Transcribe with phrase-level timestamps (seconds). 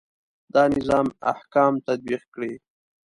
[0.53, 2.53] دا نظام احکام تطبیق کړي.